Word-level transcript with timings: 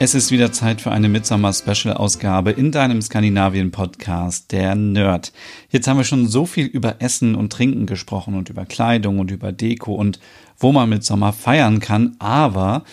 es 0.00 0.14
ist 0.14 0.30
wieder 0.30 0.52
Zeit 0.52 0.80
für 0.80 0.90
eine 0.90 1.08
Midsommer-Special-Ausgabe 1.08 2.50
in 2.50 2.72
deinem 2.72 3.00
Skandinavien-Podcast, 3.00 4.50
der 4.50 4.74
Nerd. 4.74 5.32
Jetzt 5.70 5.86
haben 5.86 5.96
wir 5.96 6.04
schon 6.04 6.26
so 6.26 6.46
viel 6.46 6.66
über 6.66 6.96
Essen 7.00 7.34
und 7.34 7.52
Trinken 7.52 7.86
gesprochen 7.86 8.34
und 8.34 8.50
über 8.50 8.66
Kleidung 8.66 9.20
und 9.20 9.30
über 9.30 9.52
Deko 9.52 9.94
und 9.94 10.18
wo 10.58 10.72
man 10.72 10.88
mit 10.88 11.04
Sommer 11.04 11.32
feiern 11.32 11.80
kann, 11.80 12.16
aber 12.18 12.84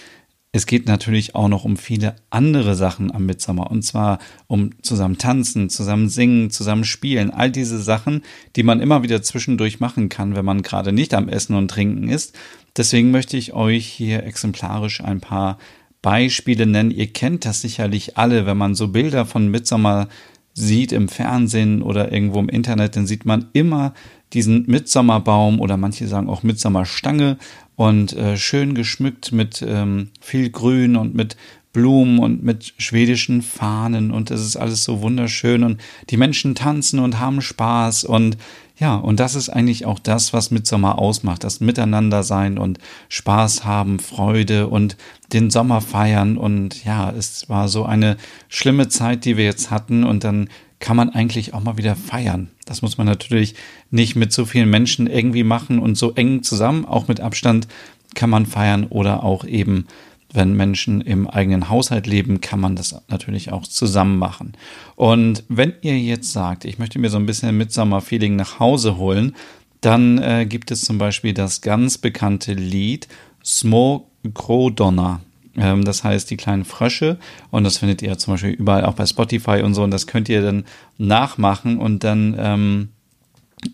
es 0.53 0.65
geht 0.65 0.85
natürlich 0.85 1.33
auch 1.33 1.47
noch 1.47 1.63
um 1.63 1.77
viele 1.77 2.17
andere 2.29 2.75
Sachen 2.75 3.09
am 3.11 3.25
Mitsommer 3.25 3.71
und 3.71 3.83
zwar 3.83 4.19
um 4.47 4.71
zusammen 4.81 5.17
tanzen, 5.17 5.69
zusammen 5.69 6.09
singen, 6.09 6.51
zusammen 6.51 6.83
spielen, 6.83 7.31
all 7.31 7.49
diese 7.49 7.81
Sachen, 7.81 8.21
die 8.57 8.63
man 8.63 8.81
immer 8.81 9.01
wieder 9.01 9.21
zwischendurch 9.21 9.79
machen 9.79 10.09
kann, 10.09 10.35
wenn 10.35 10.43
man 10.43 10.61
gerade 10.61 10.91
nicht 10.91 11.13
am 11.13 11.29
Essen 11.29 11.55
und 11.55 11.69
Trinken 11.71 12.09
ist. 12.09 12.37
Deswegen 12.75 13.11
möchte 13.11 13.37
ich 13.37 13.53
euch 13.53 13.87
hier 13.87 14.23
exemplarisch 14.23 15.01
ein 15.01 15.21
paar 15.21 15.57
Beispiele 16.01 16.65
nennen. 16.65 16.91
Ihr 16.91 17.07
kennt 17.07 17.45
das 17.45 17.61
sicherlich 17.61 18.17
alle, 18.17 18.45
wenn 18.45 18.57
man 18.57 18.75
so 18.75 18.87
Bilder 18.89 19.25
von 19.25 19.49
Midsommer 19.49 20.07
sieht 20.53 20.91
im 20.91 21.07
Fernsehen 21.07 21.81
oder 21.81 22.11
irgendwo 22.11 22.39
im 22.39 22.49
Internet, 22.49 22.95
dann 22.95 23.07
sieht 23.07 23.25
man 23.25 23.47
immer 23.53 23.93
diesen 24.33 24.65
Mitsommerbaum 24.65 25.59
oder 25.59 25.77
manche 25.77 26.07
sagen 26.07 26.29
auch 26.29 26.43
Mitsommerstange 26.43 27.37
und 27.75 28.13
äh, 28.13 28.37
schön 28.37 28.75
geschmückt 28.75 29.31
mit 29.31 29.63
ähm, 29.67 30.09
viel 30.19 30.49
Grün 30.49 30.95
und 30.95 31.15
mit 31.15 31.35
Blumen 31.73 32.19
und 32.19 32.43
mit 32.43 32.73
schwedischen 32.77 33.41
Fahnen 33.41 34.11
und 34.11 34.29
es 34.29 34.41
ist 34.41 34.57
alles 34.57 34.83
so 34.83 35.01
wunderschön 35.01 35.63
und 35.63 35.79
die 36.09 36.17
Menschen 36.17 36.55
tanzen 36.55 36.99
und 36.99 37.19
haben 37.19 37.41
Spaß 37.41 38.03
und 38.03 38.37
ja, 38.77 38.95
und 38.95 39.19
das 39.19 39.35
ist 39.35 39.49
eigentlich 39.49 39.85
auch 39.85 39.99
das, 39.99 40.33
was 40.33 40.49
Mitsommer 40.49 40.97
ausmacht, 40.97 41.43
das 41.43 41.59
Miteinander 41.59 42.23
sein 42.23 42.57
und 42.57 42.79
Spaß 43.09 43.63
haben, 43.63 43.99
Freude 43.99 44.67
und 44.67 44.97
den 45.33 45.51
Sommer 45.51 45.81
feiern 45.81 46.35
und 46.35 46.83
ja, 46.83 47.11
es 47.11 47.47
war 47.47 47.67
so 47.67 47.85
eine 47.85 48.17
schlimme 48.49 48.89
Zeit, 48.89 49.23
die 49.23 49.37
wir 49.37 49.45
jetzt 49.45 49.69
hatten 49.69 50.03
und 50.03 50.23
dann 50.23 50.49
kann 50.79 50.97
man 50.97 51.11
eigentlich 51.11 51.53
auch 51.53 51.61
mal 51.61 51.77
wieder 51.77 51.95
feiern. 51.95 52.49
Das 52.65 52.81
muss 52.81 52.97
man 52.97 53.05
natürlich 53.05 53.53
nicht 53.91 54.15
mit 54.15 54.33
so 54.33 54.45
vielen 54.45 54.69
Menschen 54.69 55.07
irgendwie 55.07 55.43
machen 55.43 55.77
und 55.79 55.95
so 55.95 56.13
eng 56.13 56.41
zusammen, 56.41 56.85
auch 56.85 57.07
mit 57.07 57.21
Abstand 57.21 57.67
kann 58.15 58.29
man 58.29 58.45
feiern 58.45 58.85
oder 58.85 59.23
auch 59.23 59.45
eben 59.45 59.85
wenn 60.33 60.53
Menschen 60.53 61.01
im 61.01 61.27
eigenen 61.27 61.69
Haushalt 61.69 62.07
leben, 62.07 62.41
kann 62.41 62.59
man 62.59 62.75
das 62.75 62.95
natürlich 63.09 63.51
auch 63.51 63.63
zusammen 63.63 64.17
machen. 64.17 64.53
Und 64.95 65.43
wenn 65.49 65.73
ihr 65.81 65.99
jetzt 65.99 66.31
sagt, 66.31 66.65
ich 66.65 66.79
möchte 66.79 66.99
mir 66.99 67.09
so 67.09 67.17
ein 67.17 67.25
bisschen 67.25 67.57
Midsummer-Feeling 67.57 68.35
nach 68.35 68.59
Hause 68.59 68.97
holen, 68.97 69.35
dann 69.81 70.19
äh, 70.19 70.45
gibt 70.45 70.71
es 70.71 70.81
zum 70.81 70.97
Beispiel 70.97 71.33
das 71.33 71.61
ganz 71.61 71.97
bekannte 71.97 72.53
Lied 72.53 73.07
Små 73.43 74.07
Grodonner. 74.33 75.21
Ähm, 75.57 75.83
das 75.83 76.03
heißt 76.03 76.29
die 76.29 76.37
kleinen 76.37 76.63
Frösche 76.63 77.17
und 77.49 77.63
das 77.63 77.79
findet 77.79 78.01
ihr 78.01 78.17
zum 78.17 78.35
Beispiel 78.35 78.51
überall 78.51 78.85
auch 78.85 78.93
bei 78.93 79.05
Spotify 79.05 79.61
und 79.63 79.73
so 79.73 79.83
und 79.83 79.91
das 79.91 80.07
könnt 80.07 80.29
ihr 80.29 80.41
dann 80.41 80.65
nachmachen 80.97 81.77
und 81.77 82.03
dann 82.03 82.35
ähm, 82.37 82.89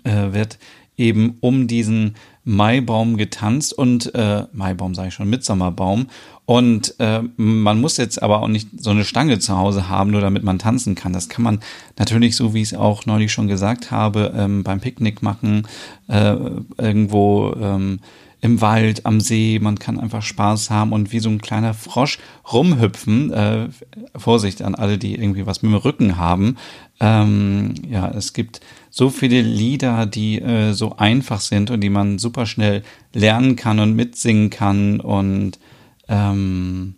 äh, 0.04 0.34
wird 0.34 0.58
eben 0.98 1.38
um 1.40 1.68
diesen 1.68 2.16
Maibaum 2.44 3.18
getanzt 3.18 3.74
und 3.74 4.14
äh, 4.16 4.46
Maibaum 4.54 4.96
sage 4.96 5.10
ich 5.10 5.14
schon, 5.14 5.30
Mitsommerbaum. 5.30 6.08
Und 6.46 6.96
äh, 7.00 7.22
man 7.36 7.82
muss 7.82 7.98
jetzt 7.98 8.24
aber 8.24 8.42
auch 8.42 8.48
nicht 8.48 8.70
so 8.78 8.92
eine 8.92 9.04
Stange 9.04 9.38
zu 9.40 9.58
Hause 9.58 9.90
haben, 9.90 10.12
nur 10.12 10.22
damit 10.22 10.44
man 10.44 10.60
tanzen 10.60 10.96
kann. 10.96 11.12
Das 11.12 11.28
kann 11.28 11.44
man 11.44 11.60
natürlich, 11.98 12.38
so 12.38 12.54
wie 12.54 12.62
ich 12.62 12.72
es 12.72 12.78
auch 12.78 13.06
neulich 13.06 13.34
schon 13.34 13.50
gesagt 13.50 13.92
habe, 13.92 14.34
ähm, 14.36 14.64
beim 14.64 14.80
Picknick 14.80 15.22
machen, 15.22 15.68
äh, 16.08 16.36
irgendwo 16.78 17.54
ähm, 17.60 18.00
im 18.42 18.62
Wald, 18.62 19.06
am 19.06 19.20
See. 19.20 19.60
Man 19.62 19.80
kann 19.80 20.00
einfach 20.00 20.22
Spaß 20.22 20.70
haben 20.70 20.94
und 20.94 21.12
wie 21.12 21.20
so 21.20 21.30
ein 21.30 21.42
kleiner 21.42 21.74
Frosch 21.74 22.20
rumhüpfen. 22.52 23.32
Äh, 23.32 23.70
Vorsicht 24.16 24.62
an 24.62 24.76
alle, 24.76 24.98
die 24.98 25.16
irgendwie 25.16 25.46
was 25.46 25.62
mit 25.62 25.72
dem 25.72 25.78
Rücken 25.78 26.18
haben. 26.18 26.58
Ähm, 27.00 27.74
ja, 27.90 28.10
es 28.10 28.34
gibt 28.34 28.62
so 28.90 29.10
viele 29.10 29.42
Lieder, 29.42 30.06
die 30.06 30.40
äh, 30.42 30.74
so 30.74 30.98
einfach 30.98 31.42
sind 31.42 31.72
und 31.72 31.82
die 31.82 31.90
man 31.90 32.20
super 32.20 32.46
schnell 32.46 32.84
lernen 33.14 33.56
kann 33.56 33.80
und 33.80 33.96
mitsingen 33.96 34.50
kann 34.50 35.00
und 35.00 35.60
ähm, 36.08 36.96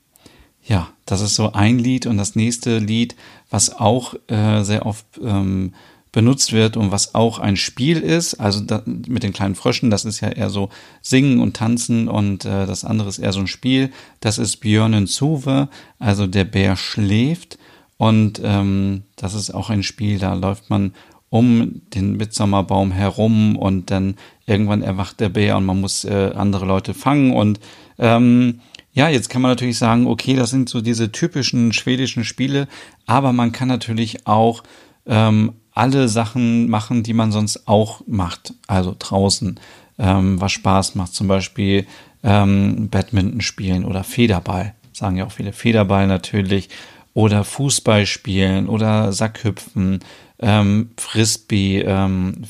ja, 0.63 0.89
das 1.05 1.21
ist 1.21 1.35
so 1.35 1.51
ein 1.53 1.79
Lied 1.79 2.05
und 2.05 2.17
das 2.17 2.35
nächste 2.35 2.77
Lied, 2.77 3.15
was 3.49 3.75
auch 3.75 4.13
äh, 4.27 4.63
sehr 4.63 4.85
oft 4.85 5.05
ähm, 5.21 5.73
benutzt 6.11 6.53
wird 6.53 6.75
und 6.75 6.91
was 6.91 7.13
auch 7.13 7.39
ein 7.39 7.55
Spiel 7.55 7.99
ist, 7.99 8.35
also 8.35 8.61
da, 8.61 8.81
mit 8.85 9.23
den 9.23 9.33
kleinen 9.33 9.55
Fröschen, 9.55 9.91
das 9.91 10.05
ist 10.05 10.21
ja 10.21 10.29
eher 10.29 10.49
so 10.49 10.69
Singen 11.01 11.39
und 11.39 11.55
Tanzen 11.55 12.07
und 12.07 12.45
äh, 12.45 12.65
das 12.65 12.83
andere 12.83 13.09
ist 13.09 13.19
eher 13.19 13.33
so 13.33 13.39
ein 13.39 13.47
Spiel, 13.47 13.91
das 14.19 14.37
ist 14.37 14.57
Björnen 14.57 15.05
Suve, 15.05 15.69
also 15.99 16.25
der 16.25 16.45
Bär 16.45 16.75
schläft 16.75 17.59
und 17.97 18.41
ähm, 18.43 19.03
das 19.15 19.35
ist 19.35 19.51
auch 19.51 19.69
ein 19.69 19.83
Spiel, 19.83 20.17
da 20.17 20.33
läuft 20.33 20.69
man 20.69 20.93
um 21.29 21.81
den 21.93 22.17
Mitsommerbaum 22.17 22.91
herum 22.91 23.55
und 23.55 23.91
dann 23.91 24.15
irgendwann 24.47 24.81
erwacht 24.81 25.19
der 25.19 25.29
Bär 25.29 25.57
und 25.57 25.65
man 25.65 25.79
muss 25.79 26.05
äh, 26.05 26.31
andere 26.35 26.65
Leute 26.65 26.95
fangen 26.95 27.33
und 27.33 27.59
ähm, 27.99 28.61
ja, 28.93 29.07
jetzt 29.07 29.29
kann 29.29 29.43
man 29.43 29.51
natürlich 29.51 29.77
sagen, 29.77 30.07
okay, 30.07 30.35
das 30.35 30.49
sind 30.49 30.69
so 30.69 30.81
diese 30.81 31.11
typischen 31.11 31.71
schwedischen 31.71 32.23
Spiele, 32.23 32.67
aber 33.05 33.31
man 33.31 33.51
kann 33.51 33.67
natürlich 33.67 34.25
auch 34.25 34.63
ähm, 35.05 35.53
alle 35.79 36.09
Sachen 36.09 36.69
machen, 36.69 37.03
die 37.03 37.13
man 37.13 37.31
sonst 37.31 37.65
auch 37.67 38.01
macht, 38.05 38.53
also 38.67 38.93
draußen, 38.99 39.59
ähm, 39.97 40.41
was 40.41 40.51
Spaß 40.51 40.95
macht, 40.95 41.13
zum 41.13 41.29
Beispiel 41.29 41.87
ähm, 42.21 42.89
Badminton 42.89 43.39
spielen 43.39 43.85
oder 43.85 44.03
Federball, 44.03 44.73
sagen 44.91 45.15
ja 45.15 45.25
auch 45.25 45.31
viele 45.31 45.53
Federball 45.53 46.05
natürlich, 46.07 46.67
oder 47.13 47.45
Fußball 47.45 48.05
spielen 48.05 48.67
oder 48.67 49.13
Sackhüpfen, 49.13 49.99
ähm, 50.39 50.91
Frisbee, 50.97 51.81
ähm, 51.81 52.43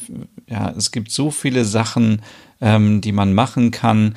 ja, 0.47 0.73
es 0.75 0.91
gibt 0.91 1.11
so 1.11 1.29
viele 1.29 1.65
Sachen, 1.65 2.23
ähm, 2.61 2.99
die 2.99 3.11
man 3.11 3.33
machen 3.33 3.69
kann. 3.69 4.15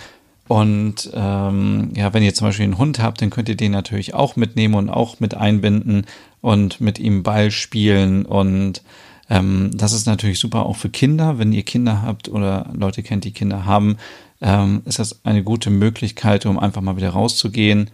Und 0.48 1.10
ähm, 1.14 1.92
ja, 1.94 2.12
wenn 2.12 2.22
ihr 2.22 2.34
zum 2.34 2.48
Beispiel 2.48 2.64
einen 2.64 2.78
Hund 2.78 2.98
habt, 2.98 3.22
dann 3.22 3.30
könnt 3.30 3.48
ihr 3.48 3.56
den 3.56 3.72
natürlich 3.72 4.14
auch 4.14 4.36
mitnehmen 4.36 4.75
und 4.75 4.91
auch 4.91 5.20
mit 5.20 5.34
einbinden 5.34 6.06
und 6.41 6.80
mit 6.80 6.98
ihm 6.98 7.22
Ball 7.22 7.50
spielen. 7.50 8.26
Und 8.26 8.82
ähm, 9.31 9.70
das 9.75 9.92
ist 9.92 10.06
natürlich 10.06 10.38
super 10.38 10.66
auch 10.66 10.76
für 10.76 10.91
Kinder. 10.91 11.38
Wenn 11.38 11.52
ihr 11.52 11.62
Kinder 11.62 12.02
habt 12.02 12.28
oder 12.28 12.70
Leute 12.75 13.02
kennt, 13.02 13.25
die 13.25 13.32
Kinder 13.32 13.64
haben, 13.64 13.97
ähm, 14.41 14.82
ist 14.84 14.98
das 14.98 15.25
eine 15.25 15.44
gute 15.44 15.70
Möglichkeit, 15.70 16.44
um 16.44 16.58
einfach 16.58 16.82
mal 16.82 16.97
wieder 16.97 17.10
rauszugehen 17.10 17.91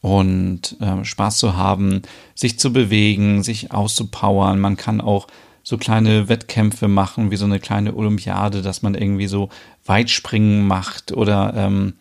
und 0.00 0.76
äh, 0.80 1.04
Spaß 1.04 1.36
zu 1.36 1.56
haben, 1.56 2.02
sich 2.34 2.58
zu 2.58 2.72
bewegen, 2.72 3.42
sich 3.42 3.72
auszupowern. 3.72 4.58
Man 4.58 4.76
kann 4.76 5.00
auch 5.00 5.26
so 5.62 5.78
kleine 5.78 6.28
Wettkämpfe 6.28 6.88
machen, 6.88 7.30
wie 7.30 7.36
so 7.36 7.44
eine 7.44 7.60
kleine 7.60 7.94
Olympiade, 7.94 8.62
dass 8.62 8.82
man 8.82 8.94
irgendwie 8.94 9.26
so 9.26 9.48
Weitspringen 9.84 10.66
macht 10.66 11.12
oder 11.12 11.52
ähm, 11.56 11.94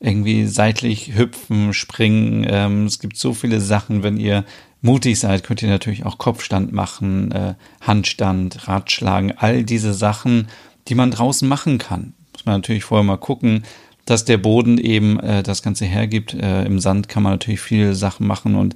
irgendwie 0.00 0.46
seitlich 0.46 1.16
hüpfen, 1.16 1.72
springen. 1.72 2.46
Ähm, 2.48 2.86
es 2.86 2.98
gibt 2.98 3.16
so 3.16 3.32
viele 3.34 3.60
Sachen. 3.60 4.02
Wenn 4.02 4.16
ihr 4.16 4.44
mutig 4.82 5.18
seid, 5.18 5.44
könnt 5.44 5.62
ihr 5.62 5.68
natürlich 5.68 6.04
auch 6.04 6.18
Kopfstand 6.18 6.72
machen, 6.72 7.32
äh, 7.32 7.54
Handstand, 7.80 8.68
Radschlagen, 8.68 9.32
all 9.36 9.64
diese 9.64 9.94
Sachen, 9.94 10.48
die 10.88 10.94
man 10.94 11.10
draußen 11.10 11.48
machen 11.48 11.78
kann. 11.78 12.14
Muss 12.32 12.44
man 12.44 12.56
natürlich 12.56 12.84
vorher 12.84 13.04
mal 13.04 13.16
gucken, 13.16 13.64
dass 14.04 14.24
der 14.24 14.38
Boden 14.38 14.78
eben 14.78 15.18
äh, 15.20 15.42
das 15.42 15.62
Ganze 15.62 15.86
hergibt. 15.86 16.34
Äh, 16.34 16.64
Im 16.64 16.78
Sand 16.80 17.08
kann 17.08 17.22
man 17.22 17.32
natürlich 17.32 17.60
viele 17.60 17.94
Sachen 17.94 18.26
machen 18.26 18.54
und 18.54 18.74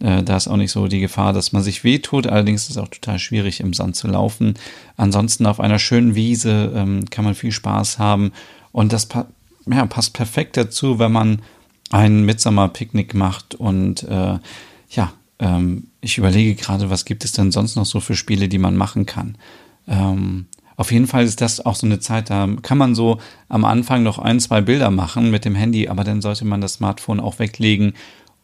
äh, 0.00 0.22
da 0.22 0.36
ist 0.36 0.48
auch 0.48 0.56
nicht 0.56 0.72
so 0.72 0.88
die 0.88 1.00
Gefahr, 1.00 1.32
dass 1.32 1.52
man 1.52 1.62
sich 1.62 1.84
wehtut. 1.84 2.26
Allerdings 2.26 2.64
ist 2.64 2.70
es 2.70 2.78
auch 2.78 2.88
total 2.88 3.18
schwierig, 3.18 3.60
im 3.60 3.72
Sand 3.72 3.96
zu 3.96 4.08
laufen. 4.08 4.54
Ansonsten 4.96 5.46
auf 5.46 5.60
einer 5.60 5.78
schönen 5.78 6.14
Wiese 6.14 6.72
ähm, 6.74 7.06
kann 7.10 7.24
man 7.24 7.34
viel 7.34 7.52
Spaß 7.52 7.98
haben. 7.98 8.32
Und 8.72 8.92
das 8.92 9.06
pa 9.06 9.26
ja, 9.68 9.84
passt 9.86 10.12
perfekt 10.12 10.56
dazu, 10.56 11.00
wenn 11.00 11.10
man 11.10 11.42
ein 11.90 12.24
Mitsommer-Picknick 12.24 13.14
macht. 13.14 13.54
Und 13.54 14.04
äh, 14.04 14.38
ja, 14.90 15.12
ähm, 15.38 15.88
ich 16.00 16.18
überlege 16.18 16.54
gerade, 16.54 16.88
was 16.90 17.04
gibt 17.04 17.24
es 17.24 17.32
denn 17.32 17.50
sonst 17.50 17.74
noch 17.74 17.86
so 17.86 17.98
für 17.98 18.14
Spiele, 18.14 18.48
die 18.48 18.58
man 18.58 18.76
machen 18.76 19.06
kann. 19.06 19.36
Ähm, 19.88 20.46
auf 20.76 20.92
jeden 20.92 21.06
Fall 21.06 21.24
ist 21.24 21.40
das 21.40 21.64
auch 21.64 21.74
so 21.74 21.86
eine 21.86 22.00
Zeit, 22.00 22.28
da 22.28 22.48
kann 22.62 22.78
man 22.78 22.94
so 22.94 23.18
am 23.48 23.64
Anfang 23.64 24.02
noch 24.02 24.18
ein, 24.18 24.38
zwei 24.40 24.60
Bilder 24.60 24.90
machen 24.90 25.30
mit 25.30 25.44
dem 25.44 25.54
Handy, 25.54 25.88
aber 25.88 26.04
dann 26.04 26.20
sollte 26.20 26.44
man 26.44 26.60
das 26.60 26.74
Smartphone 26.74 27.18
auch 27.18 27.38
weglegen 27.38 27.94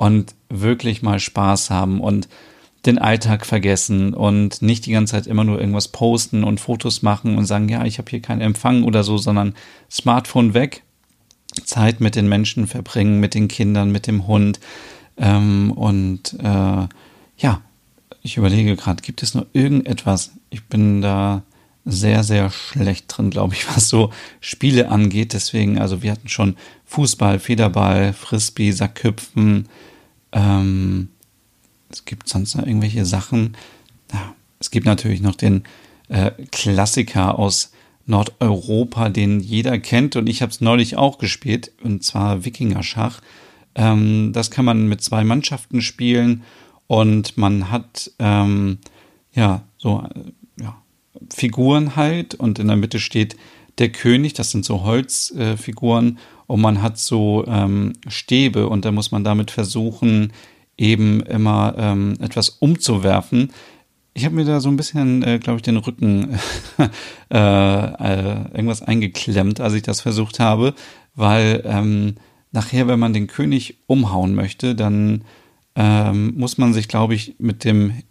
und 0.03 0.35
wirklich 0.49 1.03
mal 1.03 1.21
Spaß 1.21 1.71
haben. 1.71 2.01
Und 2.01 2.29
den 2.85 2.99
Alltag 2.99 3.47
vergessen 3.47 4.13
und 4.13 4.61
nicht 4.61 4.87
die 4.87 4.91
ganze 4.91 5.13
Zeit 5.13 5.29
immer 5.29 5.45
nur 5.45 5.61
irgendwas 5.61 5.87
posten 5.87 6.43
und 6.43 6.59
Fotos 6.59 7.03
machen 7.03 7.39
und 7.39 7.45
sagen, 7.45 7.69
ja, 7.69 7.85
ich 7.85 7.99
habe 7.99 8.11
hier 8.11 8.21
keinen 8.21 8.41
Empfang 8.41 8.83
oder 8.83 9.05
so, 9.05 9.19
sondern 9.19 9.55
Smartphone 9.89 10.53
weg, 10.53 10.83
Zeit 11.65 12.01
mit 12.01 12.17
den 12.17 12.29
Menschen 12.29 12.67
verbringen, 12.67 13.21
mit 13.21 13.35
den 13.35 13.47
Kindern, 13.47 13.93
mit 13.93 14.09
dem 14.09 14.27
Hund. 14.27 14.59
Ähm, 15.17 15.71
und 15.71 16.35
äh, 16.41 16.89
ja, 17.37 17.61
ich 18.23 18.37
überlege 18.37 18.75
gerade, 18.75 19.01
gibt 19.01 19.23
es 19.23 19.35
noch 19.35 19.47
irgendetwas? 19.53 20.33
Ich 20.51 20.65
bin 20.65 21.03
da 21.03 21.43
sehr, 21.85 22.25
sehr 22.25 22.51
schlecht 22.51 23.05
drin, 23.09 23.31
glaube 23.31 23.55
ich, 23.55 23.69
was 23.77 23.89
so 23.89 24.11
Spiele 24.41 24.89
angeht. 24.89 25.35
Deswegen, 25.35 25.79
also 25.79 26.03
wir 26.03 26.11
hatten 26.11 26.29
schon 26.29 26.57
Fußball, 26.87 27.39
Federball, 27.39 28.13
Frisbee, 28.13 28.73
Sackhüpfen. 28.73 29.69
Ähm, 30.33 31.09
es 31.91 32.05
gibt 32.05 32.29
sonst 32.29 32.55
noch 32.55 32.67
irgendwelche 32.67 33.05
Sachen. 33.05 33.57
Ja, 34.13 34.35
es 34.61 34.71
gibt 34.71 34.87
natürlich 34.87 35.21
noch 35.21 35.35
den 35.35 35.65
äh, 36.09 36.31
Klassiker 36.51 37.39
aus 37.39 37.73
Nordeuropa, 38.07 39.09
den 39.09 39.41
jeder 39.41 39.79
kennt 39.79 40.17
und 40.17 40.29
ich 40.29 40.43
habe 40.43 40.51
es 40.51 40.61
neulich 40.61 40.97
auch 40.97 41.19
gespielt, 41.19 41.73
und 41.83 42.03
zwar 42.03 42.45
Wikinger-Schach. 42.45 43.21
Ähm, 43.75 44.33
das 44.33 44.51
kann 44.51 44.65
man 44.65 44.89
mit 44.89 45.03
zwei 45.03 45.25
Mannschaften 45.25 45.81
spielen 45.81 46.43
und 46.87 47.39
man 47.39 47.71
hat 47.71 48.11
ähm, 48.19 48.79
ja 49.33 49.63
so 49.79 50.07
ja, 50.61 50.77
Figuren 51.35 51.97
halt 51.97 52.35
und 52.35 52.59
in 52.59 52.69
der 52.69 52.77
Mitte 52.77 52.99
steht 52.99 53.37
der 53.79 53.91
König, 53.91 54.35
das 54.35 54.51
sind 54.51 54.65
so 54.65 54.83
Holzfiguren 54.83 56.17
äh, 56.17 56.21
und 56.47 56.61
man 56.61 56.83
hat 56.83 56.99
so 56.99 57.45
ähm, 57.47 57.95
Stäbe 58.09 58.69
und 58.69 58.85
da 58.85 58.93
muss 58.93 59.11
man 59.11 59.25
damit 59.25 59.51
versuchen, 59.51 60.33
eben 60.77 61.21
immer 61.23 61.75
ähm, 61.77 62.17
etwas 62.21 62.51
umzuwerfen. 62.51 63.53
Ich 64.15 64.25
habe 64.25 64.35
mir 64.35 64.45
da 64.45 64.61
so 64.61 64.69
ein 64.69 64.77
bisschen, 64.77 65.23
äh, 65.23 65.39
glaube 65.39 65.57
ich, 65.57 65.63
den 65.63 65.79
Rücken 65.79 66.39
äh, 67.31 67.37
äh, 67.37 68.37
irgendwas 68.53 68.83
eingeklemmt, 68.83 69.61
als 69.61 69.75
ich 69.75 69.83
das 69.83 70.01
versucht 70.01 70.39
habe, 70.39 70.75
weil 71.15 71.63
ähm, 71.65 72.17
nachher, 72.51 72.89
wenn 72.89 72.99
man 72.99 73.15
den 73.15 73.27
König 73.27 73.79
umhauen 73.87 74.35
möchte, 74.35 74.75
dann 74.75 75.25
ähm, 75.75 76.35
muss 76.37 76.59
man 76.59 76.75
sich, 76.75 76.89
glaube 76.89 77.15
ich, 77.15 77.37
mit 77.39 77.65
dem 77.65 78.03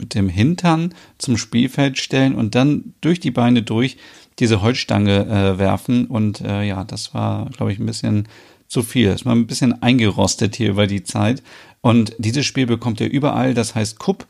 mit 0.00 0.14
dem 0.14 0.28
Hintern 0.28 0.94
zum 1.18 1.36
Spielfeld 1.36 1.98
stellen 1.98 2.34
und 2.34 2.54
dann 2.54 2.94
durch 3.00 3.20
die 3.20 3.30
Beine 3.30 3.62
durch 3.62 3.96
diese 4.38 4.62
Holzstange 4.62 5.26
äh, 5.26 5.58
werfen. 5.58 6.06
Und 6.06 6.40
äh, 6.40 6.64
ja, 6.64 6.84
das 6.84 7.14
war, 7.14 7.48
glaube 7.50 7.72
ich, 7.72 7.78
ein 7.78 7.86
bisschen 7.86 8.26
zu 8.66 8.82
viel. 8.82 9.08
Es 9.08 9.26
war 9.26 9.34
ein 9.34 9.46
bisschen 9.46 9.82
eingerostet 9.82 10.56
hier 10.56 10.70
über 10.70 10.86
die 10.86 11.04
Zeit. 11.04 11.42
Und 11.80 12.14
dieses 12.18 12.46
Spiel 12.46 12.66
bekommt 12.66 13.00
ihr 13.00 13.10
überall, 13.10 13.54
das 13.54 13.74
heißt 13.74 13.98
Kupp. 13.98 14.26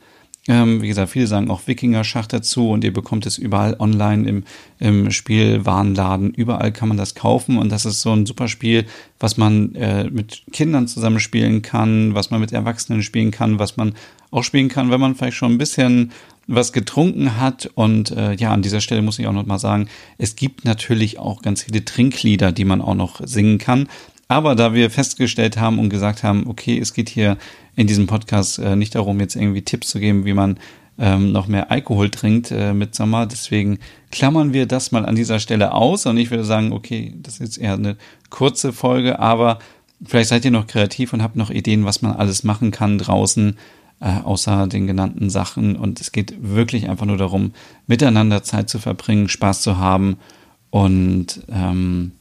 Ähm, 0.47 0.81
wie 0.81 0.87
gesagt, 0.87 1.11
viele 1.11 1.27
sagen 1.27 1.51
auch 1.51 1.67
Wikinger-Schach 1.67 2.25
dazu 2.25 2.71
und 2.71 2.83
ihr 2.83 2.91
bekommt 2.91 3.27
es 3.27 3.37
überall 3.37 3.75
online 3.77 4.27
im, 4.27 4.43
im 4.79 5.11
Spielwarenladen. 5.11 6.33
Überall 6.33 6.71
kann 6.71 6.87
man 6.87 6.97
das 6.97 7.13
kaufen 7.13 7.59
und 7.59 7.71
das 7.71 7.85
ist 7.85 8.01
so 8.01 8.11
ein 8.11 8.25
super 8.25 8.47
Spiel, 8.47 8.85
was 9.19 9.37
man 9.37 9.75
äh, 9.75 10.05
mit 10.09 10.43
Kindern 10.51 10.87
zusammen 10.87 11.19
spielen 11.19 11.61
kann, 11.61 12.15
was 12.15 12.31
man 12.31 12.41
mit 12.41 12.51
Erwachsenen 12.53 13.03
spielen 13.03 13.29
kann, 13.29 13.59
was 13.59 13.77
man 13.77 13.93
auch 14.31 14.43
spielen 14.43 14.69
kann, 14.69 14.89
wenn 14.89 14.99
man 14.99 15.13
vielleicht 15.13 15.37
schon 15.37 15.51
ein 15.51 15.57
bisschen 15.59 16.11
was 16.47 16.73
getrunken 16.73 17.39
hat. 17.39 17.69
Und 17.75 18.11
äh, 18.11 18.33
ja, 18.33 18.51
an 18.51 18.63
dieser 18.63 18.81
Stelle 18.81 19.01
muss 19.03 19.19
ich 19.19 19.27
auch 19.27 19.33
noch 19.33 19.45
mal 19.45 19.59
sagen, 19.59 19.87
es 20.17 20.35
gibt 20.35 20.65
natürlich 20.65 21.19
auch 21.19 21.41
ganz 21.41 21.63
viele 21.63 21.85
Trinklieder, 21.85 22.51
die 22.51 22.65
man 22.65 22.81
auch 22.81 22.95
noch 22.95 23.21
singen 23.25 23.59
kann. 23.59 23.87
Aber 24.31 24.55
da 24.55 24.73
wir 24.73 24.89
festgestellt 24.89 25.57
haben 25.57 25.77
und 25.77 25.89
gesagt 25.89 26.23
haben, 26.23 26.47
okay, 26.47 26.79
es 26.79 26.93
geht 26.93 27.09
hier 27.09 27.37
in 27.75 27.85
diesem 27.85 28.07
Podcast 28.07 28.59
äh, 28.59 28.77
nicht 28.77 28.95
darum, 28.95 29.19
jetzt 29.19 29.35
irgendwie 29.35 29.61
Tipps 29.61 29.89
zu 29.89 29.99
geben, 29.99 30.23
wie 30.23 30.31
man 30.31 30.57
ähm, 30.97 31.33
noch 31.33 31.47
mehr 31.47 31.69
Alkohol 31.69 32.09
trinkt 32.09 32.49
äh, 32.49 32.73
mit 32.73 32.95
Sommer. 32.95 33.25
Deswegen 33.25 33.79
klammern 34.09 34.53
wir 34.53 34.67
das 34.67 34.93
mal 34.93 35.05
an 35.05 35.17
dieser 35.17 35.39
Stelle 35.39 35.73
aus. 35.73 36.05
Und 36.05 36.15
ich 36.15 36.31
würde 36.31 36.45
sagen, 36.45 36.71
okay, 36.71 37.13
das 37.17 37.33
ist 37.33 37.39
jetzt 37.41 37.57
eher 37.57 37.73
eine 37.73 37.97
kurze 38.29 38.71
Folge, 38.71 39.19
aber 39.19 39.59
vielleicht 40.01 40.29
seid 40.29 40.45
ihr 40.45 40.51
noch 40.51 40.67
kreativ 40.67 41.11
und 41.11 41.21
habt 41.21 41.35
noch 41.35 41.49
Ideen, 41.49 41.83
was 41.83 42.01
man 42.01 42.13
alles 42.13 42.45
machen 42.45 42.71
kann 42.71 42.99
draußen, 42.99 43.57
äh, 43.99 44.21
außer 44.23 44.67
den 44.67 44.87
genannten 44.87 45.29
Sachen. 45.29 45.75
Und 45.75 45.99
es 45.99 46.13
geht 46.13 46.35
wirklich 46.39 46.87
einfach 46.87 47.05
nur 47.05 47.17
darum, 47.17 47.51
miteinander 47.85 48.43
Zeit 48.43 48.69
zu 48.69 48.79
verbringen, 48.79 49.27
Spaß 49.27 49.61
zu 49.61 49.77
haben 49.77 50.15
und 50.69 51.41
ähm, 51.51 52.13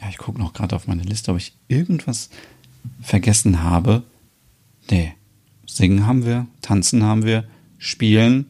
ja, 0.00 0.08
ich 0.08 0.18
gucke 0.18 0.38
noch 0.38 0.52
gerade 0.52 0.76
auf 0.76 0.86
meine 0.86 1.02
Liste, 1.02 1.32
ob 1.32 1.38
ich 1.38 1.54
irgendwas 1.68 2.30
vergessen 3.00 3.62
habe. 3.62 4.02
Nee. 4.90 5.14
Singen 5.66 6.06
haben 6.06 6.24
wir, 6.24 6.46
tanzen 6.62 7.04
haben 7.04 7.24
wir, 7.24 7.44
spielen. 7.78 8.46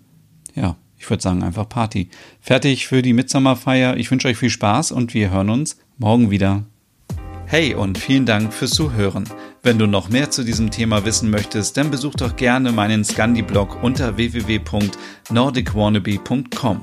Ja, 0.55 0.77
ich 0.99 1.09
würde 1.11 1.23
sagen 1.23 1.43
einfach 1.43 1.69
Party. 1.69 2.09
Fertig 2.41 2.87
für 2.87 3.03
die 3.03 3.12
Mitsommerfeier. 3.12 3.97
Ich 3.97 4.11
wünsche 4.11 4.29
euch 4.29 4.39
viel 4.39 4.50
Spaß 4.50 4.93
und 4.93 5.15
wir 5.15 5.31
hören 5.31 5.50
uns 5.50 5.79
morgen 5.99 6.31
wieder. 6.31 6.65
Hey 7.47 7.75
und 7.75 7.97
vielen 7.97 8.27
Dank 8.27 8.53
fürs 8.53 8.73
Zuhören. 8.73 9.25
Wenn 9.62 9.79
du 9.79 9.87
noch 9.87 10.11
mehr 10.11 10.31
zu 10.31 10.45
diesem 10.45 10.71
Thema 10.71 11.06
wissen 11.06 11.31
möchtest, 11.31 11.79
dann 11.79 11.91
besuch 11.91 12.15
doch 12.15 12.37
gerne 12.37 12.73
meinen 12.73 13.05
Scandi-Blog 13.05 13.83
unter 13.83 14.19
www.nordicwannabe.com. 14.19 16.83